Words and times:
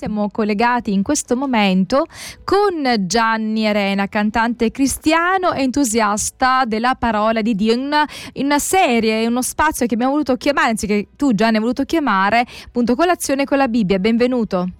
Siamo 0.00 0.30
collegati 0.30 0.94
in 0.94 1.02
questo 1.02 1.36
momento 1.36 2.06
con 2.42 2.82
Gianni 3.00 3.66
Arena, 3.66 4.06
cantante 4.06 4.70
cristiano 4.70 5.52
e 5.52 5.60
entusiasta 5.60 6.64
della 6.64 6.94
parola 6.94 7.42
di 7.42 7.54
Dio, 7.54 7.74
in 7.74 7.80
una, 7.80 8.08
in 8.32 8.46
una 8.46 8.58
serie, 8.58 9.26
uno 9.26 9.42
spazio 9.42 9.84
che 9.84 9.92
abbiamo 9.92 10.12
voluto 10.12 10.36
chiamare, 10.36 10.70
anzi 10.70 10.86
che 10.86 11.08
tu 11.16 11.34
Gianni 11.34 11.56
hai 11.56 11.60
voluto 11.60 11.84
chiamare, 11.84 12.46
appunto 12.64 12.94
colazione 12.94 13.44
con 13.44 13.58
la 13.58 13.68
Bibbia. 13.68 13.98
Benvenuto. 13.98 14.70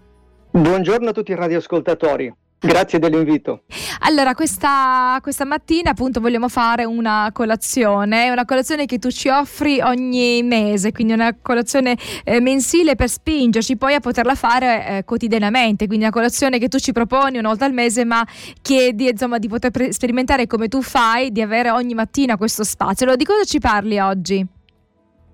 Buongiorno 0.52 1.10
a 1.10 1.12
tutti 1.12 1.32
i 1.32 1.34
radioascoltatori. 1.34 2.34
Grazie 2.62 2.98
dell'invito. 2.98 3.62
Allora, 4.00 4.34
questa, 4.34 5.18
questa, 5.22 5.46
mattina 5.46 5.92
appunto 5.92 6.20
vogliamo 6.20 6.50
fare 6.50 6.84
una 6.84 7.30
colazione, 7.32 8.28
una 8.28 8.44
colazione 8.44 8.84
che 8.84 8.98
tu 8.98 9.10
ci 9.10 9.30
offri 9.30 9.80
ogni 9.80 10.42
mese, 10.42 10.92
quindi 10.92 11.14
una 11.14 11.34
colazione 11.40 11.96
eh, 12.22 12.38
mensile 12.40 12.96
per 12.96 13.08
spingerci 13.08 13.78
poi 13.78 13.94
a 13.94 14.00
poterla 14.00 14.34
fare 14.34 14.86
eh, 14.86 15.04
quotidianamente, 15.04 15.86
quindi 15.86 16.04
una 16.04 16.12
colazione 16.12 16.58
che 16.58 16.68
tu 16.68 16.78
ci 16.78 16.92
proponi 16.92 17.38
una 17.38 17.48
volta 17.48 17.64
al 17.64 17.72
mese, 17.72 18.04
ma 18.04 18.22
chiedi 18.60 19.08
insomma 19.08 19.38
di 19.38 19.48
poter 19.48 19.70
pre- 19.70 19.92
sperimentare 19.94 20.46
come 20.46 20.68
tu 20.68 20.82
fai, 20.82 21.32
di 21.32 21.40
avere 21.40 21.70
ogni 21.70 21.94
mattina 21.94 22.36
questo 22.36 22.62
spazio. 22.62 23.06
Allora, 23.06 23.16
di 23.16 23.24
cosa 23.24 23.44
ci 23.44 23.58
parli 23.58 23.98
oggi? 23.98 24.46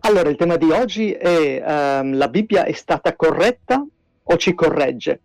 Allora, 0.00 0.28
il 0.28 0.36
tema 0.36 0.56
di 0.56 0.70
oggi 0.70 1.10
è 1.10 2.00
um, 2.00 2.16
la 2.16 2.28
Bibbia 2.28 2.62
è 2.62 2.72
stata 2.72 3.16
corretta 3.16 3.84
o 4.22 4.36
ci 4.36 4.54
corregge? 4.54 5.22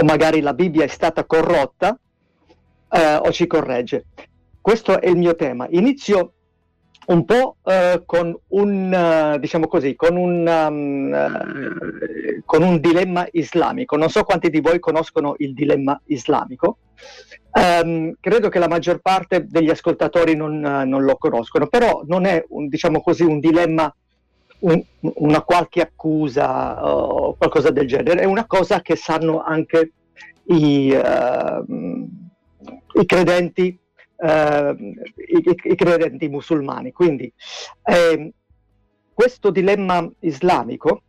O 0.00 0.04
magari 0.04 0.40
la 0.40 0.54
Bibbia 0.54 0.84
è 0.84 0.88
stata 0.88 1.24
corrotta 1.24 1.98
eh, 2.90 3.16
o 3.16 3.32
ci 3.32 3.46
corregge. 3.48 4.04
Questo 4.60 5.00
è 5.00 5.08
il 5.08 5.16
mio 5.16 5.34
tema. 5.34 5.66
Inizio 5.70 6.34
un 7.06 7.24
po' 7.24 7.56
eh, 7.64 8.02
con, 8.04 8.38
un, 8.48 9.32
uh, 9.34 9.38
diciamo 9.38 9.66
così, 9.66 9.96
con, 9.96 10.16
un, 10.16 10.46
um, 10.46 11.10
uh, 11.10 12.42
con 12.44 12.62
un 12.62 12.78
dilemma 12.80 13.26
islamico. 13.32 13.96
Non 13.96 14.10
so 14.10 14.22
quanti 14.24 14.50
di 14.50 14.60
voi 14.60 14.78
conoscono 14.78 15.34
il 15.38 15.54
dilemma 15.54 16.00
islamico. 16.06 16.78
Um, 17.52 18.14
credo 18.20 18.50
che 18.50 18.58
la 18.58 18.68
maggior 18.68 19.00
parte 19.00 19.46
degli 19.48 19.70
ascoltatori 19.70 20.36
non, 20.36 20.62
uh, 20.62 20.86
non 20.86 21.02
lo 21.02 21.16
conoscono, 21.16 21.66
però 21.66 22.02
non 22.06 22.26
è 22.26 22.44
un, 22.50 22.68
diciamo 22.68 23.00
così, 23.00 23.24
un 23.24 23.40
dilemma 23.40 23.92
un, 24.60 24.82
una 25.00 25.42
qualche 25.42 25.80
accusa 25.80 26.84
o 26.86 27.34
qualcosa 27.36 27.70
del 27.70 27.86
genere, 27.86 28.20
è 28.20 28.24
una 28.24 28.46
cosa 28.46 28.80
che 28.80 28.96
sanno 28.96 29.42
anche 29.42 29.92
i, 30.44 30.90
uh, 30.92 32.10
i 33.00 33.06
credenti, 33.06 33.78
uh, 34.16 34.26
i, 34.26 35.56
i, 35.62 35.74
credenti 35.74 36.28
musulmani. 36.28 36.92
Quindi 36.92 37.32
eh, 37.84 38.32
questo 39.12 39.50
dilemma 39.50 40.08
islamico 40.20 41.02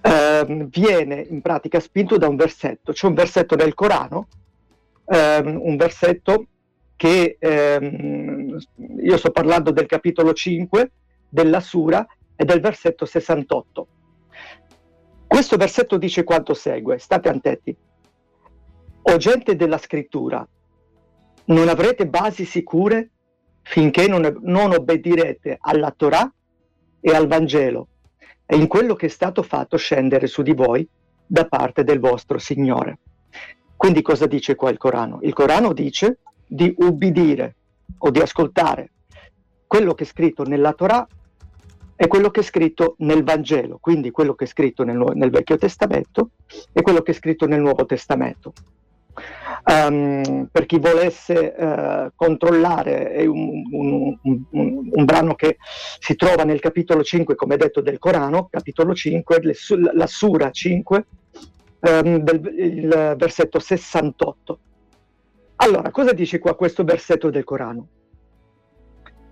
eh, 0.00 0.66
viene 0.68 1.26
in 1.28 1.40
pratica 1.40 1.80
spinto 1.80 2.16
da 2.16 2.28
un 2.28 2.36
versetto, 2.36 2.92
c'è 2.92 3.06
un 3.06 3.14
versetto 3.14 3.56
del 3.56 3.74
Corano, 3.74 4.28
eh, 5.06 5.38
un 5.38 5.76
versetto 5.76 6.46
che 6.96 7.36
ehm, 7.38 8.56
io 9.02 9.16
sto 9.16 9.30
parlando 9.30 9.70
del 9.70 9.86
capitolo 9.86 10.32
5 10.32 10.90
della 11.28 11.60
Sura 11.60 12.06
e 12.34 12.44
del 12.44 12.60
versetto 12.60 13.04
68. 13.04 13.86
Questo 15.26 15.56
versetto 15.56 15.96
dice 15.96 16.24
quanto 16.24 16.54
segue, 16.54 16.98
state 16.98 17.28
attenti. 17.28 17.76
O 19.02 19.16
gente 19.16 19.56
della 19.56 19.78
scrittura, 19.78 20.46
non 21.46 21.68
avrete 21.68 22.06
basi 22.06 22.44
sicure 22.44 23.10
finché 23.62 24.08
non, 24.08 24.38
non 24.42 24.72
obbedirete 24.72 25.58
alla 25.60 25.90
Torah 25.90 26.32
e 27.00 27.14
al 27.14 27.26
Vangelo 27.26 27.88
e 28.46 28.56
in 28.56 28.68
quello 28.68 28.94
che 28.94 29.06
è 29.06 29.08
stato 29.08 29.42
fatto 29.42 29.76
scendere 29.76 30.26
su 30.28 30.42
di 30.42 30.54
voi 30.54 30.88
da 31.26 31.46
parte 31.46 31.82
del 31.82 31.98
vostro 31.98 32.38
Signore. 32.38 32.98
Quindi 33.76 34.02
cosa 34.02 34.26
dice 34.26 34.54
qua 34.54 34.70
il 34.70 34.78
Corano? 34.78 35.18
Il 35.22 35.34
Corano 35.34 35.72
dice 35.72 36.18
di 36.46 36.72
ubbidire 36.78 37.56
o 37.98 38.10
di 38.10 38.20
ascoltare 38.20 38.92
quello 39.66 39.94
che 39.94 40.04
è 40.04 40.06
scritto 40.06 40.44
nella 40.44 40.72
Torah 40.72 41.06
è 41.96 42.06
quello 42.08 42.30
che 42.30 42.40
è 42.40 42.42
scritto 42.42 42.94
nel 42.98 43.24
Vangelo, 43.24 43.78
quindi 43.80 44.10
quello 44.10 44.34
che 44.34 44.44
è 44.44 44.46
scritto 44.46 44.84
nel, 44.84 45.02
nel 45.14 45.30
Vecchio 45.30 45.56
Testamento 45.56 46.30
e 46.72 46.82
quello 46.82 47.00
che 47.00 47.12
è 47.12 47.14
scritto 47.14 47.46
nel 47.46 47.60
Nuovo 47.60 47.86
Testamento. 47.86 48.52
Um, 49.64 50.46
per 50.52 50.66
chi 50.66 50.78
volesse 50.78 51.54
uh, 51.56 52.10
controllare, 52.14 53.12
è 53.12 53.24
un, 53.24 53.64
un, 53.70 54.18
un, 54.22 54.44
un, 54.92 55.04
brano 55.04 55.34
che 55.34 55.56
si 55.98 56.14
trova 56.14 56.44
nel 56.44 56.60
capitolo 56.60 57.02
5, 57.02 57.34
come 57.34 57.56
detto, 57.56 57.80
del 57.80 57.98
Corano, 57.98 58.48
capitolo 58.50 58.94
5, 58.94 59.40
le, 59.42 59.54
la 59.94 60.06
Sura 60.06 60.50
5, 60.50 61.06
um, 61.80 62.18
del, 62.18 62.54
il 62.58 63.14
versetto 63.16 63.58
68. 63.58 64.58
Allora, 65.56 65.90
cosa 65.90 66.12
dice 66.12 66.38
qua 66.38 66.54
questo 66.54 66.84
versetto 66.84 67.30
del 67.30 67.42
Corano? 67.44 67.88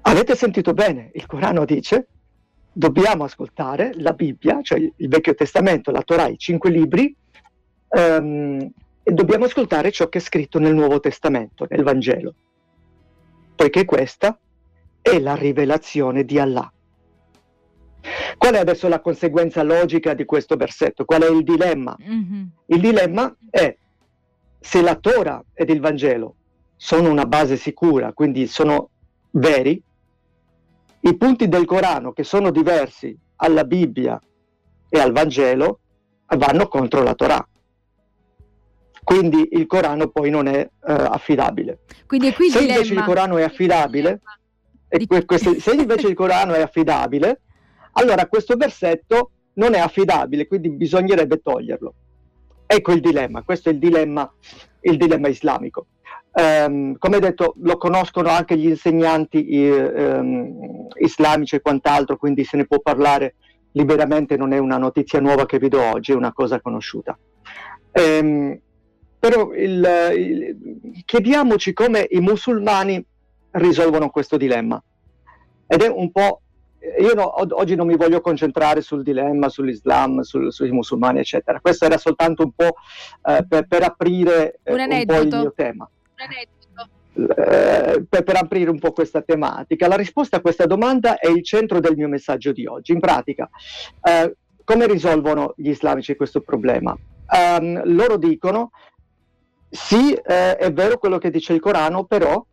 Avete 0.07 0.37
sentito 0.37 0.75
bene? 0.75 1.11
Il 1.15 1.27
Corano 1.27 1.65
dice 1.65 2.09
dobbiamo 2.71 3.25
ascoltare 3.25 3.93
la 3.95 4.13
Bibbia, 4.13 4.61
cioè 4.61 4.79
il 4.79 5.09
Vecchio 5.09 5.35
Testamento, 5.35 5.91
la 5.91 6.03
Torah, 6.03 6.27
i 6.27 6.37
cinque 6.37 6.71
libri, 6.71 7.15
ehm, 7.89 8.71
e 9.03 9.13
dobbiamo 9.13 9.45
ascoltare 9.45 9.91
ciò 9.93 10.09
che 10.09 10.19
è 10.19 10.21
scritto 10.21 10.59
nel 10.59 10.75
Nuovo 10.75 10.99
Testamento, 11.01 11.67
nel 11.71 11.85
Vangelo, 11.85 12.35
poiché 13.55 13.85
questa 13.85 14.39
è 15.01 15.19
la 15.21 15.37
rivelazione 15.37 16.25
di 16.25 16.39
Allah. 16.39 16.71
Qual 18.37 18.55
è 18.55 18.59
adesso 18.59 18.89
la 18.89 19.01
conseguenza 19.01 19.63
logica 19.63 20.13
di 20.13 20.25
questo 20.25 20.57
versetto? 20.57 21.05
Qual 21.05 21.23
è 21.23 21.31
il 21.31 21.45
dilemma? 21.45 21.97
Mm-hmm. 22.03 22.45
Il 22.67 22.81
dilemma 22.81 23.35
è 23.49 23.75
se 24.59 24.83
la 24.83 24.97
Torah 24.97 25.43
ed 25.55 25.71
il 25.71 25.81
Vangelo 25.81 26.35
sono 26.77 27.11
una 27.11 27.25
base 27.25 27.57
sicura, 27.57 28.13
quindi 28.13 28.47
sono 28.47 28.91
veri, 29.31 29.81
i 31.07 31.17
punti 31.17 31.49
del 31.49 31.67
Corano 31.67 32.13
che 32.13 32.25
sono 32.25 32.51
diversi 32.51 33.17
alla 33.37 33.65
Bibbia 33.65 34.19
e 34.89 34.99
al 34.99 35.13
Vangelo 35.13 35.81
vanno 36.37 36.67
contro 36.67 37.03
la 37.03 37.15
Torah. 37.15 37.47
Quindi 39.03 39.49
il 39.53 39.67
Corano 39.67 40.09
poi 40.09 40.31
non 40.31 40.47
è 40.47 40.63
uh, 40.63 40.71
affidabile. 40.81 41.81
Quindi 42.07 42.33
qui 42.33 42.49
se 42.49 42.61
invece 42.61 42.95
il 42.95 43.03
Corano 43.03 43.37
è 43.37 43.43
affidabile, 43.43 44.23
di... 44.89 45.07
questo, 45.07 45.61
se 45.61 45.75
invece 45.75 46.09
il 46.09 46.15
Corano 46.15 46.55
è 46.55 46.63
affidabile, 46.63 47.43
allora 47.93 48.27
questo 48.27 48.57
versetto 48.57 49.31
non 49.55 49.75
è 49.75 49.79
affidabile, 49.79 50.47
quindi 50.47 50.71
bisognerebbe 50.71 51.43
toglierlo. 51.43 51.95
Ecco 52.67 52.93
il 52.93 53.01
dilemma, 53.01 53.43
questo 53.43 53.69
è 53.69 53.73
il 53.73 53.79
dilemma, 53.79 54.33
il 54.81 54.97
dilemma 54.97 55.29
islamico. 55.29 55.87
Um, 56.37 56.97
come 56.99 57.21
detto, 57.21 57.55
lo 57.59 57.77
conoscono 57.77 58.29
anche 58.29 58.57
gli 58.57 58.67
insegnanti 58.67 59.47
um, 59.69 60.89
islamici 60.97 61.55
e 61.55 61.61
quant'altro, 61.61 62.17
quindi 62.17 62.43
se 62.43 62.57
ne 62.57 62.67
può 62.67 62.81
parlare 62.81 63.37
liberamente, 63.73 64.37
non 64.37 64.53
è 64.53 64.59
una 64.59 64.77
notizia 64.77 65.21
nuova 65.21 65.47
che 65.47 65.59
vi 65.59 65.69
do 65.69 65.81
oggi, 65.81 66.11
è 66.11 66.17
una 66.17 66.33
cosa 66.33 66.61
conosciuta. 66.61 67.17
Um, 67.93 68.59
però 69.19 69.53
il, 69.55 69.89
il, 70.17 71.03
chiediamoci 71.05 71.73
come 71.73 72.07
i 72.11 72.21
musulmani 72.21 73.03
risolvono 73.53 74.11
questo 74.11 74.37
dilemma. 74.37 74.83
Ed 75.67 75.83
è 75.83 75.89
un 75.89 76.11
po'... 76.11 76.41
Io 77.01 77.15
no, 77.15 77.33
oggi 77.57 77.75
non 77.77 77.87
mi 77.87 77.97
voglio 77.97 78.21
concentrare 78.21 78.83
sul 78.83 79.03
dilemma, 79.03 79.49
sull'Islam, 79.49 80.21
sul, 80.21 80.53
sui 80.53 80.71
musulmani, 80.71 81.21
eccetera. 81.21 81.61
Questo 81.61 81.87
era 81.87 81.97
soltanto 81.97 82.43
un 82.43 82.53
po' 82.53 82.75
eh, 83.25 83.47
per, 83.49 83.67
per, 83.67 83.85
aprire 83.85 84.59
eh, 84.63 84.73
un, 84.75 84.81
un 84.81 85.05
po' 85.07 85.21
il 85.21 85.29
mio 85.29 85.53
tema. 85.55 85.89
Eh, 87.17 88.05
per, 88.09 88.25
per, 88.25 88.37
aprire 88.37 88.71
un 88.71 88.79
po' 88.79 88.93
questa 88.93 89.23
tematica. 89.23 89.87
La 89.87 89.97
risposta 89.97 90.39
a 90.39 90.41
questa 90.41 90.67
domanda 90.67 91.19
è 91.19 91.29
il 91.29 91.45
centro 91.45 91.79
del 91.79 91.97
mio 91.97 92.09
messaggio 92.09 92.53
di 92.53 92.67
oggi. 92.67 92.93
In 92.93 93.01
pratica, 93.01 93.49
eh, 94.03 94.37
come 94.65 94.87
risolvono 94.87 95.55
gli 95.57 95.69
islamici 95.69 96.17
questo 96.17 96.41
problema? 96.41 96.97
Um, 97.29 97.83
loro 97.85 98.17
dicono, 98.17 98.71
sì, 99.71 100.13
eh, 100.13 100.57
è 100.57 100.73
vero 100.73 100.99
quello 100.99 101.19
che 101.19 101.31
dice 101.31 101.53
il 101.53 101.61
Corano, 101.61 102.05
però 102.05 102.45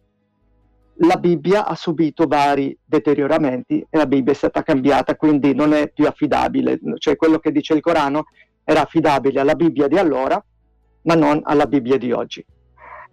la 1.04 1.16
Bibbia 1.16 1.66
ha 1.66 1.74
subito 1.74 2.28
vari 2.28 2.78
deterioramenti 2.86 3.86
e 3.90 3.98
la 3.98 4.06
Bibbia 4.06 4.34
è 4.34 4.36
stata 4.36 4.62
cambiata, 4.62 5.16
quindi 5.16 5.56
non 5.56 5.74
è 5.74 5.90
più 5.90 6.06
affidabile. 6.06 6.80
Cioè 6.98 7.16
quello 7.16 7.40
che 7.40 7.52
dice 7.52 7.74
il 7.74 7.82
Corano 7.82 8.26
era 8.64 8.82
affidabile 8.82 9.40
alla 9.40 9.56
Bibbia 9.56 9.88
di 9.88 9.98
allora, 9.98 10.44
ma 11.04 11.16
non 11.16 11.42
alla 11.44 11.66
Bibbia 11.66 11.98
di 11.98 12.12
oggi. 12.12 12.46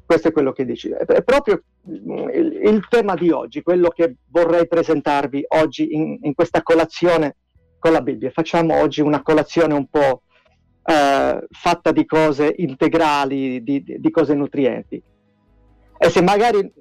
Questo 0.09 0.29
è 0.29 0.33
quello 0.33 0.53
che 0.53 0.65
dici. 0.65 0.89
È 0.89 1.23
proprio 1.23 1.65
il, 1.85 2.61
il, 2.65 2.87
tema 2.89 3.15
di 3.15 3.29
oggi, 3.29 3.61
quello 3.61 3.91
che 3.91 4.15
vorrei 4.31 4.67
presentarvi 4.67 5.45
oggi 5.49 5.95
in, 5.95 6.17
in, 6.23 6.33
questa 6.33 6.63
colazione 6.63 7.37
con 7.79 7.93
la 7.93 8.01
Bibbia. 8.01 8.31
Facciamo 8.31 8.81
oggi 8.81 9.03
una 9.03 9.21
colazione 9.21 9.75
un 9.75 9.87
po' 9.87 10.23
eh, 10.83 11.47
fatta 11.51 11.93
di 11.93 12.07
cose 12.07 12.55
integrali, 12.57 13.63
di, 13.63 13.85
di, 13.85 14.11
cose 14.11 14.33
nutrienti. 14.33 15.03
E 15.99 16.09
se 16.09 16.23
magari 16.23 16.73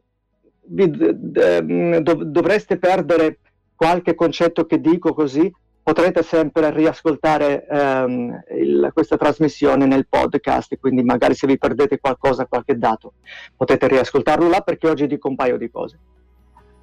vi, 0.68 0.90
dov, 0.90 2.22
dovreste 2.22 2.78
perdere 2.78 3.40
qualche 3.76 4.16
concetto 4.16 4.66
che 4.66 4.80
dico 4.80 5.14
così, 5.14 5.54
potrete 5.88 6.22
sempre 6.22 6.70
riascoltare 6.72 7.66
ehm, 7.66 8.44
il, 8.58 8.92
questa 8.94 9.16
trasmissione 9.16 9.86
nel 9.86 10.06
podcast, 10.06 10.78
quindi 10.82 11.02
magari 11.02 11.34
se 11.34 11.48
vi 11.48 11.58
perdete 11.58 11.98
qualcosa, 11.98 12.46
qualche 12.46 12.78
dato, 12.78 13.14
potete 13.56 13.88
riascoltarlo 13.88 14.50
là 14.50 14.60
perché 14.60 14.90
oggi 14.90 15.08
dico 15.08 15.30
un 15.30 15.38
paio 15.38 15.56
di 15.56 15.72
cose. 15.72 15.98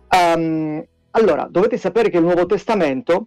Um, 0.08 0.82
allora, 1.10 1.46
dovete 1.50 1.76
sapere 1.76 2.08
che 2.08 2.16
il 2.16 2.24
Nuovo 2.24 2.46
Testamento 2.46 3.26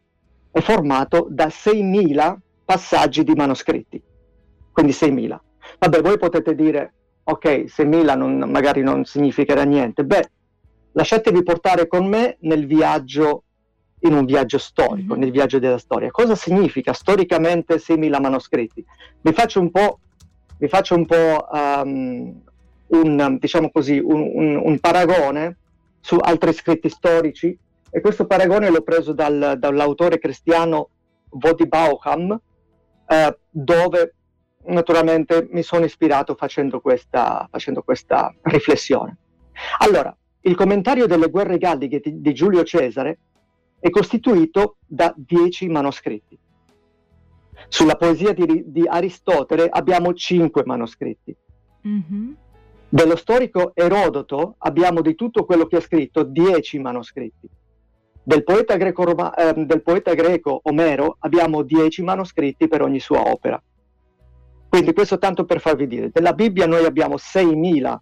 è 0.49 0.61
formato 0.61 1.27
da 1.29 1.45
6.000 1.45 2.37
passaggi 2.65 3.23
di 3.23 3.35
manoscritti, 3.35 4.01
quindi 4.71 4.93
6.000. 4.93 5.39
Vabbè, 5.77 6.01
voi 6.01 6.17
potete 6.17 6.55
dire, 6.55 6.93
ok, 7.23 7.45
6.000 7.45 8.17
non, 8.17 8.49
magari 8.49 8.81
non 8.81 9.05
significherà 9.05 9.61
niente. 9.61 10.03
Beh, 10.03 10.27
lasciatevi 10.93 11.43
portare 11.43 11.85
con 11.85 12.07
me 12.07 12.37
nel 12.39 12.65
viaggio 12.65 13.43
in 14.01 14.13
un 14.13 14.25
viaggio 14.25 14.57
storico, 14.57 15.13
mm-hmm. 15.13 15.21
nel 15.21 15.31
viaggio 15.31 15.59
della 15.59 15.77
storia. 15.77 16.11
Cosa 16.11 16.35
significa 16.35 16.93
storicamente 16.93 17.75
6.000 17.75 18.21
manoscritti? 18.21 18.85
Vi 19.21 19.33
faccio 19.33 19.59
un 19.59 19.71
po', 19.71 19.99
vi 20.57 20.67
faccio 20.67 20.95
un, 20.95 21.05
po 21.05 21.47
um, 21.51 22.41
un, 22.87 23.37
diciamo 23.39 23.71
così, 23.71 23.97
un, 23.97 24.31
un, 24.33 24.61
un, 24.63 24.79
paragone 24.79 25.57
su 25.99 26.17
altri 26.19 26.53
scritti 26.53 26.89
storici 26.89 27.57
e 27.89 28.01
questo 28.01 28.25
paragone 28.25 28.69
l'ho 28.69 28.81
preso 28.81 29.13
dal, 29.13 29.55
dall'autore 29.57 30.19
cristiano 30.19 30.89
Vodi 31.29 31.67
Bauham, 31.67 32.39
eh, 33.07 33.37
dove 33.49 34.13
naturalmente 34.65 35.47
mi 35.51 35.63
sono 35.63 35.85
ispirato 35.85 36.35
facendo 36.35 36.79
questa, 36.81 37.47
facendo 37.49 37.81
questa 37.81 38.33
riflessione. 38.43 39.17
Allora, 39.79 40.15
il 40.41 40.55
commentario 40.55 41.07
delle 41.07 41.29
guerre 41.29 41.57
galliche 41.57 41.99
di, 41.99 42.21
di 42.21 42.33
Giulio 42.33 42.63
Cesare 42.63 43.17
è 43.79 43.89
costituito 43.89 44.77
da 44.85 45.13
dieci 45.15 45.67
manoscritti. 45.67 46.37
Sulla 47.69 47.95
poesia 47.95 48.33
di, 48.33 48.63
di 48.65 48.87
Aristotele 48.87 49.67
abbiamo 49.69 50.13
cinque 50.13 50.63
manoscritti. 50.65 51.35
Mm-hmm. 51.87 52.31
Dello 52.89 53.15
storico 53.15 53.71
Erodoto 53.73 54.55
abbiamo 54.59 55.01
di 55.01 55.15
tutto 55.15 55.45
quello 55.45 55.65
che 55.65 55.77
ha 55.77 55.81
scritto 55.81 56.23
dieci 56.23 56.79
manoscritti. 56.79 57.49
Del 58.23 58.43
poeta, 58.43 58.75
greco, 58.75 59.35
eh, 59.35 59.53
del 59.65 59.81
poeta 59.81 60.13
greco 60.13 60.59
Omero 60.63 61.17
abbiamo 61.19 61.63
dieci 61.63 62.03
manoscritti 62.03 62.67
per 62.67 62.81
ogni 62.81 62.99
sua 62.99 63.29
opera. 63.29 63.61
Quindi 64.69 64.93
questo 64.93 65.17
tanto 65.17 65.45
per 65.45 65.61
farvi 65.61 65.87
dire. 65.87 66.09
Della 66.11 66.33
Bibbia 66.33 66.67
noi 66.67 66.85
abbiamo 66.85 67.15
6.000 67.15 67.97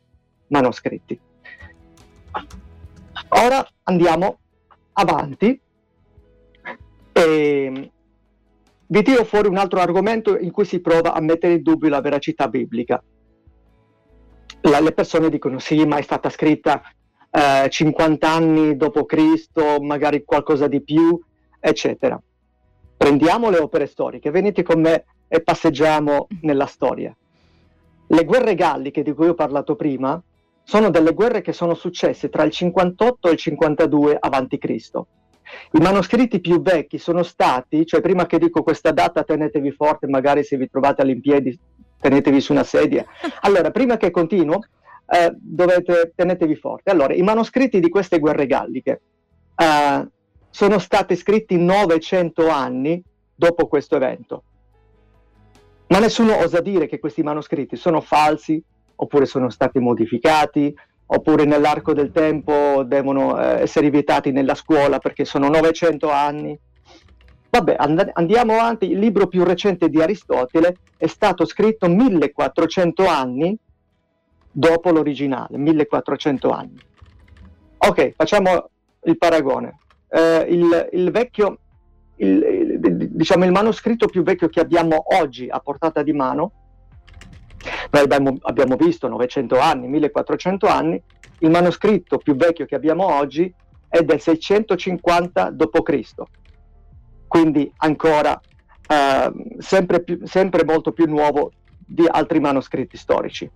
manoscritti. 0.47 1.19
Ora 3.29 3.67
andiamo 3.83 4.39
avanti 4.93 5.59
e 7.17 7.91
vi 8.87 9.01
tiro 9.01 9.23
fuori 9.23 9.47
un 9.47 9.55
altro 9.55 9.79
argomento 9.79 10.37
in 10.37 10.51
cui 10.51 10.65
si 10.65 10.81
prova 10.81 11.13
a 11.13 11.21
mettere 11.21 11.53
in 11.53 11.61
dubbio 11.61 11.87
la 11.87 12.01
veracità 12.01 12.49
biblica. 12.49 13.01
La, 14.63 14.81
le 14.81 14.91
persone 14.91 15.29
dicono 15.29 15.59
sì, 15.59 15.85
ma 15.85 15.95
è 15.95 16.01
stata 16.01 16.29
scritta 16.29 16.81
eh, 17.31 17.69
50 17.69 18.29
anni 18.29 18.75
dopo 18.75 19.05
Cristo, 19.05 19.79
magari 19.79 20.25
qualcosa 20.25 20.67
di 20.67 20.81
più, 20.81 21.17
eccetera. 21.57 22.21
Prendiamo 22.97 23.49
le 23.49 23.59
opere 23.59 23.85
storiche, 23.85 24.29
venite 24.29 24.61
con 24.63 24.81
me 24.81 25.05
e 25.29 25.41
passeggiamo 25.41 26.27
nella 26.41 26.65
storia. 26.65 27.15
Le 28.07 28.25
guerre 28.25 28.55
galliche 28.55 29.03
di 29.03 29.13
cui 29.13 29.29
ho 29.29 29.35
parlato 29.35 29.77
prima 29.77 30.21
sono 30.63 30.89
delle 30.89 31.13
guerre 31.13 31.41
che 31.41 31.53
sono 31.53 31.75
successe 31.75 32.27
tra 32.27 32.43
il 32.43 32.51
58 32.51 33.29
e 33.29 33.31
il 33.31 33.37
52 33.37 34.17
a.C. 34.19 35.05
I 35.71 35.79
manoscritti 35.79 36.39
più 36.39 36.61
vecchi 36.61 36.97
sono 36.97 37.23
stati, 37.23 37.85
cioè 37.85 38.01
prima 38.01 38.25
che 38.25 38.39
dico 38.39 38.63
questa 38.63 38.91
data 38.91 39.23
tenetevi 39.23 39.71
forte, 39.71 40.07
magari 40.07 40.43
se 40.43 40.57
vi 40.57 40.69
trovate 40.69 41.01
all'impiedi 41.01 41.57
tenetevi 41.99 42.41
su 42.41 42.51
una 42.51 42.63
sedia. 42.63 43.05
Allora, 43.41 43.71
prima 43.71 43.97
che 43.97 44.11
continuo, 44.11 44.59
eh, 45.07 45.31
dovete 45.35 46.13
tenetevi 46.15 46.55
forte. 46.55 46.91
Allora, 46.91 47.13
i 47.13 47.21
manoscritti 47.21 47.79
di 47.79 47.89
queste 47.89 48.19
guerre 48.19 48.47
galliche 48.47 49.01
eh, 49.55 50.07
sono 50.49 50.79
stati 50.79 51.15
scritti 51.15 51.57
900 51.57 52.47
anni 52.49 53.03
dopo 53.33 53.67
questo 53.67 53.95
evento. 53.95 54.43
Ma 55.87 55.99
nessuno 55.99 56.37
osa 56.37 56.61
dire 56.61 56.87
che 56.87 56.99
questi 56.99 57.21
manoscritti 57.21 57.75
sono 57.75 58.01
falsi 58.01 58.61
oppure 58.95 59.25
sono 59.25 59.49
stati 59.49 59.79
modificati 59.79 60.73
oppure 61.07 61.45
nell'arco 61.45 61.93
del 61.93 62.11
tempo 62.11 62.83
devono 62.83 63.39
eh, 63.39 63.61
essere 63.61 63.89
vietati 63.89 64.31
nella 64.31 64.55
scuola 64.55 64.99
perché 64.99 65.25
sono 65.25 65.49
900 65.49 66.09
anni. 66.09 66.57
Vabbè, 67.49 67.75
and- 67.77 68.11
andiamo 68.13 68.53
avanti. 68.53 68.91
Il 68.91 68.99
libro 68.99 69.27
più 69.27 69.43
recente 69.43 69.89
di 69.89 70.01
Aristotele 70.01 70.77
è 70.97 71.07
stato 71.07 71.45
scritto 71.45 71.87
1400 71.87 73.05
anni 73.05 73.57
dopo 74.51 74.91
l'originale, 74.91 75.57
1400 75.57 76.49
anni. 76.49 76.79
Ok, 77.77 78.13
facciamo 78.15 78.69
il 79.03 79.17
paragone. 79.17 79.79
Eh, 80.09 80.45
il, 80.49 80.89
il, 80.93 81.11
vecchio, 81.11 81.59
il, 82.17 82.79
il, 82.81 83.09
diciamo 83.11 83.45
il 83.45 83.51
manoscritto 83.51 84.07
più 84.07 84.23
vecchio 84.23 84.47
che 84.47 84.59
abbiamo 84.59 85.03
oggi 85.19 85.47
a 85.49 85.59
portata 85.59 86.01
di 86.01 86.13
mano 86.13 86.51
abbiamo, 87.99 88.37
abbiamo 88.41 88.75
visto 88.75 89.07
900 89.07 89.59
anni, 89.59 89.87
1400 89.87 90.67
anni, 90.67 91.01
il 91.39 91.49
manoscritto 91.49 92.17
più 92.17 92.35
vecchio 92.35 92.65
che 92.65 92.75
abbiamo 92.75 93.05
oggi 93.05 93.53
è 93.87 94.01
del 94.01 94.19
650 94.19 95.51
d.C., 95.51 96.13
quindi 97.27 97.71
ancora 97.77 98.39
eh, 98.87 99.31
sempre, 99.57 100.03
più, 100.03 100.19
sempre 100.25 100.63
molto 100.63 100.91
più 100.91 101.05
nuovo 101.05 101.51
di 101.85 102.05
altri 102.09 102.39
manoscritti 102.39 102.97
storici. 102.97 103.49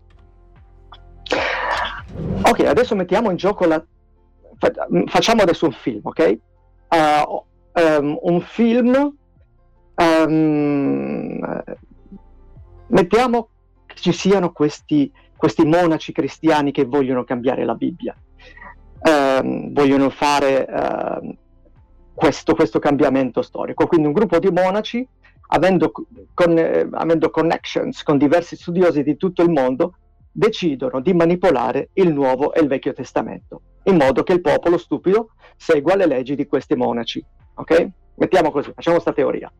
Ok, 2.42 2.60
adesso 2.62 2.96
mettiamo 2.96 3.30
in 3.30 3.38
gioco 3.38 3.66
la... 3.66 3.84
Facciamo 5.06 5.42
adesso 5.42 5.66
un 5.66 5.72
film, 5.72 6.02
ok? 6.04 6.38
Uh, 6.90 7.46
um, 7.82 8.18
un 8.22 8.42
film... 8.42 9.16
Um, 9.96 11.64
mettiamo 12.88 13.50
ci 14.00 14.12
siano 14.12 14.52
questi, 14.52 15.12
questi 15.36 15.66
monaci 15.66 16.12
cristiani 16.12 16.72
che 16.72 16.86
vogliono 16.86 17.24
cambiare 17.24 17.66
la 17.66 17.76
Bibbia, 17.76 18.16
eh, 19.02 19.70
vogliono 19.72 20.10
fare 20.10 20.68
eh, 20.68 21.38
questo, 22.14 22.56
questo, 22.56 22.80
cambiamento 22.80 23.42
storico. 23.42 23.88
Quindi 23.88 24.08
un 24.08 24.14
gruppo 24.14 24.40
di 24.40 24.50
monaci, 24.50 25.08
avendo, 25.48 25.92
con, 26.34 26.58
eh, 26.58 26.88
avendo 26.92 27.30
connections 27.30 28.04
con 28.04 28.18
diversi 28.18 28.56
studiosi 28.56 29.04
di 29.04 29.16
tutto 29.18 29.42
il 29.42 29.50
mondo, 29.50 29.96
decidono 30.32 31.00
di 31.00 31.14
manipolare 31.14 31.90
il 31.94 32.14
Nuovo 32.14 32.54
e 32.54 32.62
il 32.62 32.68
Vecchio 32.68 32.94
Testamento, 32.94 33.62
in 33.84 33.96
modo 33.96 34.24
che 34.24 34.34
il 34.34 34.42
popolo 34.42 34.78
stupido 34.78 35.32
segua 35.56 35.96
le 35.96 36.06
leggi 36.06 36.36
di 36.36 36.48
questi 36.48 36.76
monaci. 36.76 37.24
Ok? 37.56 37.90
Mettiamo 38.16 38.52
così, 38.52 38.72
facciamo 38.74 38.98
questa 38.98 39.14
teoria. 39.14 39.52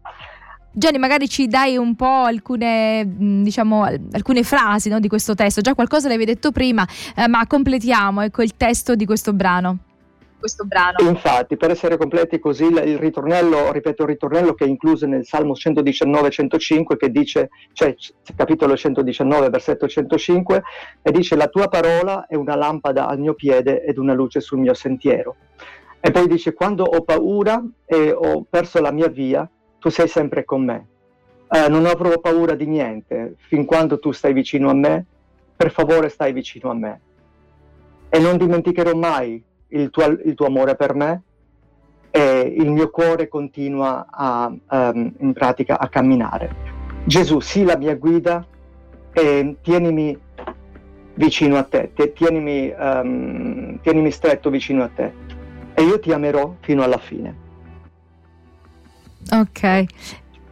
Gianni, 0.72 1.00
magari 1.00 1.28
ci 1.28 1.48
dai 1.48 1.78
un 1.78 1.96
po' 1.96 2.06
alcune, 2.06 3.04
diciamo, 3.08 3.84
alcune 4.12 4.44
frasi 4.44 4.90
no, 4.90 5.00
di 5.00 5.08
questo 5.08 5.34
testo. 5.34 5.62
Già 5.62 5.74
qualcosa 5.74 6.08
l'avevi 6.08 6.26
detto 6.26 6.52
prima, 6.52 6.88
eh, 7.16 7.28
ma 7.28 7.46
completiamo 7.48 8.22
ecco, 8.22 8.44
il 8.44 8.56
testo 8.56 8.96
di 8.96 9.06
questo 9.06 9.34
brano. 9.34 9.80
Questo 10.40 10.64
brano. 10.66 10.96
Infatti, 11.10 11.58
per 11.58 11.72
essere 11.72 11.98
completi 11.98 12.40
così, 12.40 12.64
il 12.64 12.98
ritornello, 12.98 13.74
ripeto, 13.74 14.04
il 14.04 14.10
ritornello 14.10 14.54
che 14.54 14.64
è 14.64 14.68
incluso 14.68 15.06
nel 15.06 15.26
Salmo 15.26 15.52
119-105 15.54 16.96
che 16.96 17.12
dice, 17.12 17.50
cioè 17.74 17.94
capitolo 18.36 18.78
119, 18.78 19.50
versetto 19.50 19.86
105, 19.86 20.64
e 21.02 21.12
dice 21.12 21.36
la 21.36 21.48
tua 21.48 21.68
parola 21.68 22.26
è 22.28 22.36
una 22.36 22.56
lampada 22.56 23.08
al 23.08 23.20
mio 23.20 23.34
piede 23.34 23.84
ed 23.84 23.98
una 23.98 24.14
luce 24.14 24.40
sul 24.40 24.60
mio 24.60 24.74
sentiero. 24.74 25.36
E 26.00 26.12
poi 26.12 26.28
dice 26.28 26.54
quando 26.54 26.84
ho 26.84 27.02
paura 27.02 27.62
e 27.86 28.14
ho 28.14 28.46
perso 28.50 28.80
la 28.80 28.92
mia 28.92 29.10
via, 29.10 29.50
tu 29.80 29.90
sei 29.90 30.08
sempre 30.08 30.46
con 30.46 30.64
me. 30.64 30.88
Eh, 31.52 31.68
non 31.68 31.86
avrò 31.86 32.20
paura 32.20 32.54
di 32.54 32.68
niente, 32.68 33.36
fin 33.38 33.66
quando 33.66 33.98
tu 33.98 34.12
stai 34.12 34.34
vicino 34.34 34.70
a 34.70 34.74
me, 34.74 35.06
per 35.56 35.72
favore 35.72 36.10
stai 36.10 36.32
vicino 36.32 36.70
a 36.70 36.74
me. 36.74 37.00
E 38.10 38.20
non 38.20 38.38
dimenticherò 38.38 38.94
mai 38.94 39.44
il 39.70 39.90
tuo, 39.90 40.06
il 40.06 40.34
tuo 40.36 40.46
amore 40.46 40.76
per 40.76 40.94
me 40.94 41.24
e 42.12 42.54
il 42.58 42.72
mio 42.72 42.90
cuore 42.90 43.28
continua 43.28 44.08
a, 44.10 44.52
um, 44.70 45.14
in 45.18 45.34
pratica 45.34 45.80
a 45.80 45.88
camminare. 45.88 46.68
Gesù, 47.06 47.40
sii 47.40 47.64
la 47.64 47.78
mia 47.78 47.96
guida 47.96 48.46
e 49.12 49.56
tienimi 49.62 50.18
vicino 51.16 51.58
a 51.58 51.64
te, 51.64 51.92
tienimi, 52.14 52.74
um, 52.78 53.80
tienimi 53.82 54.12
stretto 54.12 54.50
vicino 54.50 54.84
a 54.84 54.90
te 54.94 55.14
e 55.74 55.84
io 55.84 56.00
ti 56.00 56.12
amerò 56.12 56.56
fino 56.62 56.84
alla 56.84 56.98
fine. 56.98 57.48
Ok. 59.32 59.86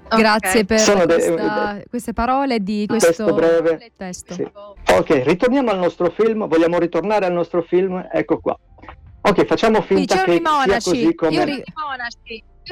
Grazie 0.10 0.62
okay. 0.62 0.66
per 0.66 0.84
questa, 0.84 1.06
de- 1.06 1.86
queste 1.90 2.14
parole 2.14 2.60
di 2.62 2.86
questo 2.88 3.34
breve 3.34 3.92
testo. 3.96 4.34
Sì. 4.34 4.48
Ok, 4.94 5.24
ritorniamo 5.26 5.70
al 5.70 5.80
nostro 5.80 6.10
film. 6.12 6.48
Vogliamo 6.48 6.80
ritornare 6.80 7.26
al 7.26 7.34
nostro 7.34 7.62
film? 7.62 8.08
Ecco 8.12 8.40
qua. 8.40 8.58
Ok, 9.22 9.46
facciamo 9.46 9.82
finta 9.82 10.24
che 10.24 10.40
monaci. 10.40 10.80
sia 10.80 10.92
così 10.92 11.16
come... 11.16 11.46
Ri- 11.46 11.64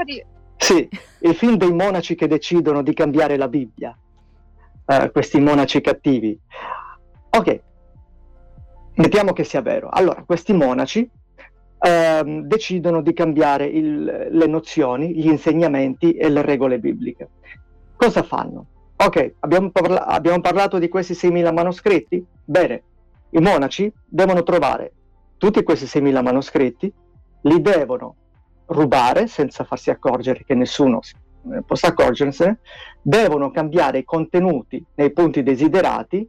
ri- 0.05 0.25
Sì, 0.55 0.87
il 1.19 1.35
film 1.35 1.57
dei 1.57 1.73
monaci 1.73 2.15
che 2.15 2.27
decidono 2.27 2.81
di 2.81 2.93
cambiare 2.93 3.35
la 3.35 3.49
Bibbia, 3.49 3.97
uh, 4.85 5.11
questi 5.11 5.39
monaci 5.41 5.81
cattivi. 5.81 6.39
Ok, 7.31 7.59
mettiamo 8.93 9.33
che 9.33 9.43
sia 9.43 9.61
vero. 9.61 9.89
Allora, 9.89 10.23
questi 10.23 10.53
monaci 10.53 11.09
uh, 11.85 12.41
decidono 12.45 13.01
di 13.01 13.13
cambiare 13.13 13.65
il, 13.65 14.27
le 14.31 14.47
nozioni, 14.47 15.15
gli 15.15 15.27
insegnamenti 15.27 16.13
e 16.13 16.29
le 16.29 16.41
regole 16.41 16.79
bibliche. 16.79 17.29
Cosa 17.95 18.23
fanno? 18.23 18.65
Ok, 18.97 19.35
abbiamo, 19.39 19.69
parla- 19.71 20.05
abbiamo 20.05 20.41
parlato 20.41 20.79
di 20.79 20.89
questi 20.89 21.13
6.000 21.13 21.53
manoscritti? 21.53 22.25
Bene, 22.43 22.83
i 23.31 23.39
monaci 23.39 23.91
devono 24.05 24.43
trovare 24.43 24.91
tutti 25.37 25.63
questi 25.63 25.85
6.000 25.85 26.23
manoscritti, 26.23 26.91
li 27.41 27.61
devono 27.61 28.15
rubare 28.67 29.27
senza 29.27 29.63
farsi 29.63 29.91
accorgere 29.91 30.43
che 30.43 30.55
nessuno 30.55 31.01
eh, 31.53 31.61
possa 31.63 31.87
accorgersene, 31.87 32.59
devono 33.01 33.51
cambiare 33.51 33.99
i 33.99 34.03
contenuti 34.03 34.83
nei 34.95 35.11
punti 35.11 35.43
desiderati, 35.43 36.27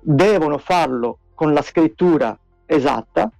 devono 0.00 0.58
farlo 0.58 1.18
con 1.34 1.52
la 1.52 1.62
scrittura 1.62 2.38
esatta 2.66 3.30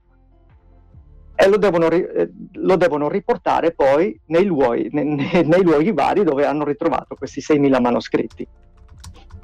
e 1.42 1.48
lo 1.48 1.56
devono, 1.56 1.88
eh, 1.88 2.30
lo 2.52 2.76
devono 2.76 3.08
riportare 3.08 3.72
poi 3.72 4.20
nei 4.26 4.44
luoghi, 4.44 4.90
nei, 4.92 5.06
nei 5.42 5.62
luoghi, 5.62 5.90
vari 5.90 6.22
dove 6.22 6.44
hanno 6.44 6.64
ritrovato 6.64 7.14
questi 7.14 7.40
6.000 7.40 7.80
manoscritti. 7.80 8.46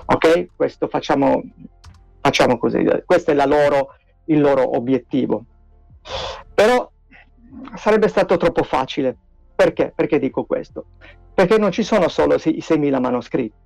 Ok? 0.05 0.49
Questo 0.55 0.89
facciamo, 0.89 1.43
facciamo 2.21 2.59
così, 2.59 2.85
questo 3.07 3.31
è 3.31 3.47
loro, 3.47 3.95
il 4.27 4.41
loro 4.41 4.77
obiettivo. 4.77 5.45
Però 6.55 6.91
sarebbe 7.77 8.09
stato 8.09 8.37
troppo 8.37 8.63
facile. 8.63 9.17
Perché? 9.55 9.91
Perché 9.97 10.19
dico 10.19 10.45
questo? 10.45 10.85
Perché 11.33 11.57
non 11.57 11.73
ci 11.73 11.83
sono 11.83 12.09
solo 12.09 12.35
i 12.35 12.39
6.000 12.61 13.01
manoscritti. 13.01 13.65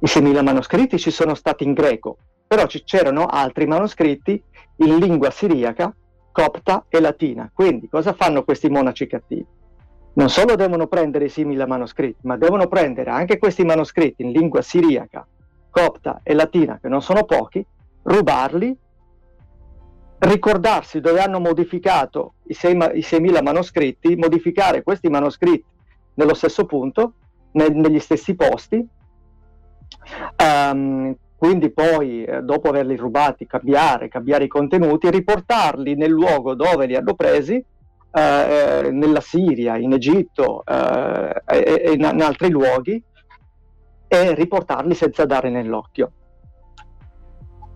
I 0.00 0.06
6.000 0.06 0.42
manoscritti 0.42 0.98
ci 0.98 1.12
sono 1.12 1.36
stati 1.36 1.62
in 1.62 1.74
greco, 1.74 2.16
però 2.44 2.66
c'erano 2.66 3.26
altri 3.26 3.66
manoscritti 3.66 4.42
in 4.78 4.96
lingua 4.96 5.30
siriaca, 5.30 5.94
copta 6.36 6.84
e 6.90 7.00
latina. 7.00 7.50
Quindi 7.50 7.88
cosa 7.88 8.12
fanno 8.12 8.44
questi 8.44 8.68
monaci 8.68 9.06
cattivi? 9.06 9.46
Non 10.12 10.28
solo 10.28 10.54
devono 10.54 10.86
prendere 10.86 11.24
i 11.24 11.28
6.000 11.28 11.66
manoscritti, 11.66 12.26
ma 12.26 12.36
devono 12.36 12.66
prendere 12.66 13.08
anche 13.08 13.38
questi 13.38 13.64
manoscritti 13.64 14.22
in 14.22 14.32
lingua 14.32 14.60
siriaca, 14.60 15.26
copta 15.70 16.20
e 16.22 16.34
latina, 16.34 16.78
che 16.78 16.88
non 16.88 17.00
sono 17.00 17.24
pochi, 17.24 17.64
rubarli 18.02 18.76
ricordarsi 20.18 21.00
dove 21.00 21.20
hanno 21.20 21.40
modificato 21.40 22.34
i, 22.48 22.54
6, 22.54 22.74
i 22.74 23.00
6.000 23.00 23.42
manoscritti, 23.42 24.14
modificare 24.16 24.82
questi 24.82 25.08
manoscritti 25.08 25.64
nello 26.14 26.34
stesso 26.34 26.66
punto, 26.66 27.14
nel, 27.52 27.74
negli 27.74 27.98
stessi 27.98 28.34
posti, 28.34 28.86
um, 30.42 31.16
quindi 31.46 31.70
poi 31.70 32.24
eh, 32.24 32.42
dopo 32.42 32.68
averli 32.68 32.96
rubati 32.96 33.46
cambiare, 33.46 34.08
cambiare 34.08 34.42
i 34.42 34.48
contenuti, 34.48 35.08
riportarli 35.08 35.94
nel 35.94 36.10
luogo 36.10 36.54
dove 36.54 36.86
li 36.86 36.96
hanno 36.96 37.14
presi, 37.14 37.54
eh, 37.54 38.20
eh 38.20 38.90
nella 38.90 39.20
Siria, 39.20 39.76
in 39.76 39.92
Egitto 39.92 40.64
eh, 40.64 41.42
e 41.46 41.92
in, 41.92 42.00
in 42.00 42.20
altri 42.20 42.50
luoghi, 42.50 43.00
e 44.08 44.34
riportarli 44.34 44.92
senza 44.92 45.24
dare 45.24 45.48
nell'occhio. 45.48 46.10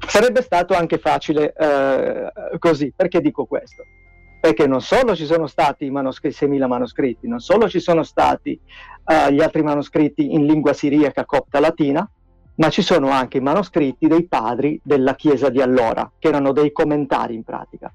Sarebbe 0.05 0.43
stato 0.43 0.75
anche 0.75 0.99
facile 0.99 1.53
eh, 1.53 2.33
così, 2.59 2.93
perché 2.97 3.21
dico 3.21 3.45
questo? 3.45 3.85
Perché 4.41 4.67
non 4.67 4.81
solo 4.81 5.15
ci 5.15 5.27
sono 5.27 5.47
stati 5.47 5.85
i 5.85 5.91
manoscritti, 5.91 6.45
6.000 6.45 6.67
manoscritti, 6.67 7.29
non 7.29 7.39
solo 7.39 7.69
ci 7.69 7.79
sono 7.79 8.03
stati 8.03 8.59
gli 9.31 9.43
altri 9.43 9.63
manoscritti 9.63 10.33
in 10.33 10.47
lingua 10.47 10.73
siriaca 10.73 11.25
copta 11.25 11.59
latina, 11.59 12.09
ma 12.57 12.69
ci 12.69 12.83
sono 12.83 13.11
anche 13.11 13.39
i 13.39 13.41
manoscritti 13.41 14.07
dei 14.07 14.27
padri 14.27 14.81
della 14.83 15.15
Chiesa 15.15 15.49
di 15.49 15.61
allora, 15.61 16.11
che 16.19 16.29
erano 16.29 16.53
dei 16.53 16.73
commentari 16.73 17.35
in 17.35 17.43
pratica. 17.43 17.93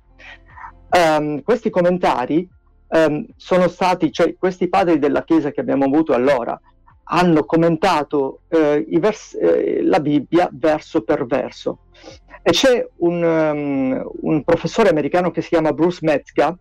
Um, 0.90 1.42
questi 1.44 1.70
commentari 1.70 2.48
um, 2.88 3.26
sono 3.36 3.68
stati, 3.68 4.12
cioè 4.12 4.36
questi 4.38 4.68
padri 4.70 4.98
della 4.98 5.24
Chiesa 5.24 5.52
che 5.52 5.62
abbiamo 5.62 5.86
avuto 5.86 6.14
allora, 6.14 6.60
hanno 7.08 7.44
commentato 7.46 8.42
eh, 8.48 8.86
vers- 9.00 9.38
eh, 9.40 9.84
la 9.84 10.00
Bibbia 10.00 10.50
verso 10.52 11.04
per 11.04 11.26
verso. 11.26 11.80
E 12.42 12.52
c'è 12.52 12.88
un, 12.98 13.24
um, 13.24 14.12
un, 14.22 14.44
professore 14.44 14.90
americano 14.90 15.32
che 15.32 15.42
si 15.42 15.50
chiama 15.50 15.74
Bruce 15.74 16.00
Metzger 16.02 16.56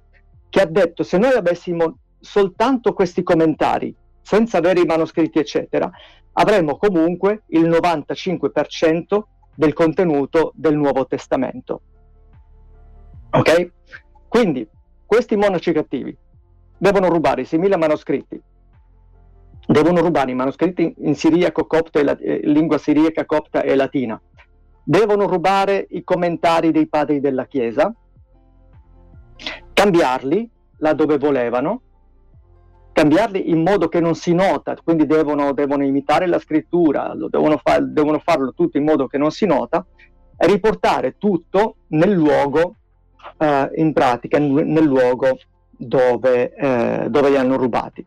che 0.49 0.61
ha 0.61 0.67
detto 0.67 1.03
se 1.03 1.19
noi 1.19 1.33
avessimo 1.33 1.99
soltanto 2.21 2.93
questi 2.95 3.23
commentari, 3.23 3.95
senza 4.25 4.59
avere 4.59 4.81
i 4.81 4.87
manoscritti, 4.87 5.38
eccetera, 5.38 5.88
avremmo 6.33 6.76
comunque 6.76 7.43
il 7.49 7.69
95% 7.69 9.23
del 9.54 9.73
contenuto 9.75 10.52
del 10.57 10.75
Nuovo 10.75 11.07
Testamento. 11.07 11.83
Ok? 13.31 13.71
Quindi 14.26 14.66
questi 15.04 15.37
monaci 15.37 15.73
cattivi 15.73 16.16
devono 16.76 17.09
rubare 17.09 17.43
i 17.43 17.45
6.000 17.45 17.78
manoscritti 17.78 18.43
devono 19.66 20.00
rubare 20.00 20.31
i 20.31 20.35
manoscritti 20.35 20.95
in 20.99 21.14
siriaco, 21.14 21.66
copta 21.66 22.00
e 22.00 22.02
la, 22.02 22.16
eh, 22.19 22.40
lingua 22.45 22.78
siriaca, 22.78 23.25
copta 23.25 23.62
e 23.62 23.75
latina, 23.75 24.21
devono 24.83 25.26
rubare 25.26 25.87
i 25.90 26.04
commentari 26.04 26.71
dei 26.71 26.87
padri 26.87 27.21
della 27.21 27.47
Chiesa, 27.47 27.93
cambiarli 29.73 30.50
laddove 30.78 31.19
volevano, 31.19 31.81
cambiarli 32.95 33.51
in 33.51 33.61
modo 33.63 33.89
che 33.89 33.99
non 33.99 34.15
si 34.15 34.33
nota, 34.33 34.77
quindi 34.83 35.05
devono, 35.05 35.53
devono 35.53 35.83
imitare 35.85 36.27
la 36.27 36.39
scrittura, 36.39 37.13
devono, 37.29 37.61
fa- 37.63 37.81
devono, 37.81 38.21
farlo 38.21 38.55
tutto 38.55 38.79
in 38.79 38.85
modo 38.85 39.09
che 39.09 39.19
non 39.19 39.33
si 39.33 39.47
nota, 39.47 39.85
e 40.37 40.47
riportare 40.47 41.17
tutto 41.19 41.77
nel 41.89 42.13
luogo, 42.13 42.77
eh, 43.37 43.71
in 43.75 43.93
pratica, 43.93 44.39
nel 44.39 44.85
luogo 44.85 45.39
dove, 45.71 46.55
eh, 46.55 47.07
dove 47.11 47.31
li 47.31 47.37
hanno 47.37 47.57
rubati. 47.57 48.07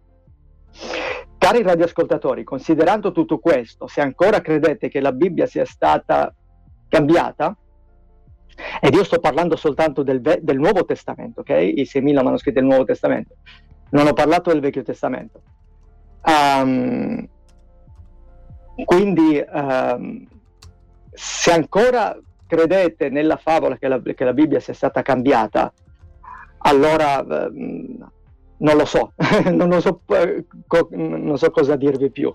Cari 1.37 1.61
radioascoltatori, 1.63 2.45
considerando 2.45 3.11
tutto 3.11 3.39
questo, 3.39 3.87
se 3.87 3.99
ancora 3.99 4.39
credete 4.39 4.87
che 4.87 5.01
la 5.01 5.11
Bibbia 5.11 5.47
sia 5.47 5.65
stata 5.65 6.33
cambiata, 6.87 7.55
ed 8.79 8.93
io 8.93 9.03
sto 9.03 9.19
parlando 9.19 9.57
soltanto 9.57 10.01
del, 10.01 10.21
del 10.21 10.57
Nuovo 10.57 10.85
Testamento, 10.85 11.41
ok? 11.41 11.49
I 11.49 11.83
6.000 11.83 12.23
manoscritti 12.23 12.59
del 12.59 12.67
Nuovo 12.67 12.85
Testamento, 12.85 13.35
non 13.91 14.07
ho 14.07 14.13
parlato 14.13 14.51
del 14.51 14.61
Vecchio 14.61 14.83
Testamento. 14.83 15.41
Um, 16.25 17.27
quindi, 18.85 19.43
um, 19.51 20.27
se 21.11 21.51
ancora 21.51 22.17
credete 22.45 23.09
nella 23.09 23.37
favola 23.37 23.77
che 23.77 23.87
la, 23.87 23.99
che 24.01 24.23
la, 24.23 24.33
Bibbia 24.33 24.59
sia 24.59 24.73
stata 24.73 25.01
cambiata, 25.01 25.71
allora 26.59 27.23
um, 27.27 28.09
non 28.57 28.77
lo 28.77 28.85
so, 28.85 29.13
non, 29.51 29.69
lo 29.69 29.79
so 29.79 30.01
eh, 30.07 30.45
co- 30.67 30.89
non 30.91 31.37
so 31.37 31.49
cosa 31.51 31.75
dirvi 31.75 32.09
più. 32.11 32.33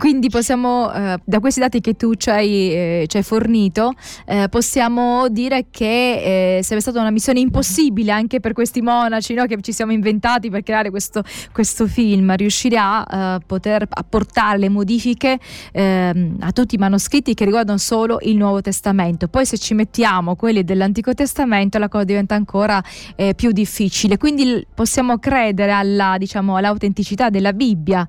Quindi 0.00 0.30
possiamo, 0.30 0.90
eh, 0.94 1.20
da 1.22 1.40
questi 1.40 1.60
dati 1.60 1.82
che 1.82 1.94
tu 1.94 2.14
ci 2.14 2.30
hai, 2.30 2.72
eh, 2.72 3.04
ci 3.06 3.18
hai 3.18 3.22
fornito, 3.22 3.92
eh, 4.24 4.46
possiamo 4.48 5.28
dire 5.28 5.66
che 5.70 6.56
eh, 6.56 6.62
sarebbe 6.62 6.80
stata 6.80 7.00
una 7.00 7.10
missione 7.10 7.38
impossibile 7.38 8.10
anche 8.10 8.40
per 8.40 8.54
questi 8.54 8.80
monaci 8.80 9.34
no, 9.34 9.44
che 9.44 9.60
ci 9.60 9.74
siamo 9.74 9.92
inventati 9.92 10.48
per 10.48 10.62
creare 10.62 10.88
questo, 10.88 11.22
questo 11.52 11.86
film, 11.86 12.34
riuscire 12.34 12.78
a 12.78 13.06
eh, 13.06 13.44
poter 13.44 13.86
apportare 13.90 14.56
le 14.56 14.70
modifiche 14.70 15.38
ehm, 15.70 16.36
a 16.40 16.50
tutti 16.52 16.76
i 16.76 16.78
manoscritti 16.78 17.34
che 17.34 17.44
riguardano 17.44 17.76
solo 17.76 18.20
il 18.22 18.38
Nuovo 18.38 18.62
Testamento. 18.62 19.28
Poi 19.28 19.44
se 19.44 19.58
ci 19.58 19.74
mettiamo 19.74 20.34
quelli 20.34 20.64
dell'Antico 20.64 21.12
Testamento 21.12 21.76
la 21.76 21.90
cosa 21.90 22.04
diventa 22.04 22.34
ancora 22.34 22.82
eh, 23.16 23.34
più 23.34 23.50
difficile. 23.52 24.16
Quindi 24.16 24.66
possiamo 24.74 25.18
credere 25.18 25.72
alla, 25.72 26.16
diciamo, 26.16 26.56
all'autenticità 26.56 27.28
della 27.28 27.52
Bibbia 27.52 28.08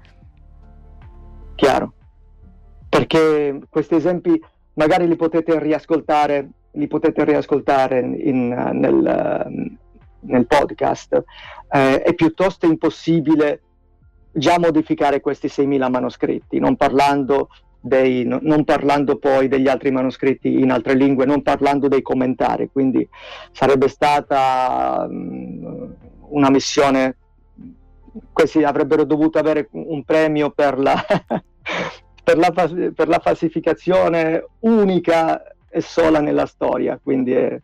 chiaro. 1.55 1.93
Perché 2.89 3.61
questi 3.69 3.95
esempi 3.95 4.39
magari 4.73 5.07
li 5.07 5.15
potete 5.15 5.59
riascoltare, 5.59 6.49
li 6.71 6.87
potete 6.87 7.23
riascoltare 7.23 7.99
in, 7.99 8.47
nel, 8.49 9.71
nel, 10.19 10.47
podcast. 10.47 11.23
Eh, 11.69 12.01
è 12.01 12.13
piuttosto 12.13 12.65
impossibile 12.65 13.61
già 14.31 14.59
modificare 14.59 15.19
questi 15.19 15.47
6.000 15.47 15.89
manoscritti, 15.89 16.59
non 16.59 16.75
parlando, 16.75 17.49
dei, 17.79 18.23
non 18.25 18.63
parlando 18.63 19.17
poi 19.17 19.47
degli 19.47 19.67
altri 19.67 19.91
manoscritti 19.91 20.59
in 20.59 20.71
altre 20.71 20.93
lingue, 20.93 21.25
non 21.25 21.41
parlando 21.41 21.87
dei 21.87 22.01
commentari. 22.01 22.69
Quindi 22.71 23.07
sarebbe 23.51 23.87
stata 23.87 25.05
um, 25.09 25.93
una 26.29 26.49
missione 26.49 27.17
questi 28.31 28.63
avrebbero 28.63 29.03
dovuto 29.05 29.39
avere 29.39 29.69
un 29.71 30.03
premio 30.03 30.51
per 30.51 30.77
la, 30.77 30.95
per 32.23 32.37
la, 32.37 32.51
per 32.51 33.07
la 33.07 33.19
falsificazione 33.19 34.45
unica 34.59 35.41
e 35.69 35.81
sola 35.81 36.19
nella 36.19 36.45
storia, 36.45 36.99
quindi 37.01 37.31
è, 37.31 37.61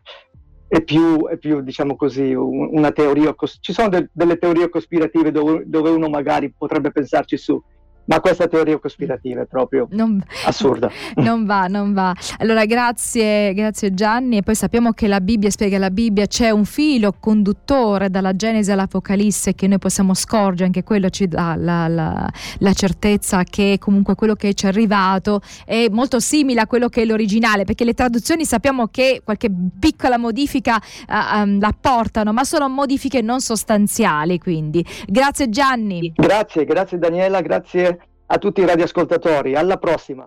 è 0.66 0.82
più, 0.82 1.26
è 1.26 1.36
più 1.36 1.60
diciamo 1.60 1.96
così, 1.96 2.32
una 2.32 2.92
teoria, 2.92 3.34
ci 3.60 3.72
sono 3.72 3.88
de- 3.88 4.08
delle 4.12 4.38
teorie 4.38 4.68
cospirative 4.68 5.30
dove, 5.30 5.64
dove 5.66 5.90
uno 5.90 6.08
magari 6.08 6.52
potrebbe 6.56 6.90
pensarci 6.90 7.36
su, 7.36 7.62
ma 8.08 8.20
questa 8.20 8.48
teoria 8.48 8.78
cospirativa 8.78 9.42
è 9.42 9.46
proprio 9.46 9.86
non, 9.90 10.22
assurda. 10.46 10.90
Non 11.28 11.44
va, 11.44 11.66
non 11.66 11.92
va. 11.92 12.14
Allora 12.38 12.64
grazie, 12.64 13.52
grazie 13.52 13.92
Gianni 13.92 14.38
e 14.38 14.42
poi 14.42 14.54
sappiamo 14.54 14.92
che 14.92 15.06
la 15.06 15.20
Bibbia 15.20 15.50
spiega 15.50 15.78
la 15.78 15.90
Bibbia, 15.90 16.26
c'è 16.26 16.50
un 16.50 16.64
filo 16.64 17.14
conduttore 17.18 18.08
dalla 18.10 18.34
Genesi 18.34 18.70
all'Apocalisse 18.70 19.54
che 19.54 19.66
noi 19.66 19.78
possiamo 19.78 20.14
scorgere, 20.14 20.66
anche 20.66 20.84
quello 20.84 21.10
ci 21.10 21.28
dà 21.28 21.54
la, 21.56 21.86
la, 21.88 22.28
la 22.58 22.72
certezza 22.72 23.44
che 23.44 23.76
comunque 23.78 24.14
quello 24.14 24.34
che 24.34 24.54
ci 24.54 24.64
è 24.64 24.68
arrivato 24.68 25.40
è 25.64 25.88
molto 25.90 26.18
simile 26.20 26.60
a 26.60 26.66
quello 26.66 26.88
che 26.88 27.02
è 27.02 27.04
l'originale, 27.04 27.64
perché 27.64 27.84
le 27.84 27.94
traduzioni 27.94 28.44
sappiamo 28.44 28.88
che 28.88 29.20
qualche 29.22 29.50
piccola 29.78 30.16
modifica 30.16 30.76
uh, 30.76 31.40
um, 31.40 31.60
l'apportano, 31.60 32.32
ma 32.32 32.44
sono 32.44 32.68
modifiche 32.68 33.20
non 33.20 33.40
sostanziali, 33.40 34.38
quindi 34.38 34.84
grazie 35.06 35.48
Gianni. 35.50 36.12
Grazie, 36.14 36.64
grazie 36.64 36.98
Daniela, 36.98 37.40
grazie 37.40 37.97
a 38.30 38.38
tutti 38.38 38.60
i 38.60 38.66
radioascoltatori. 38.66 39.54
Alla 39.54 39.76
prossima. 39.76 40.26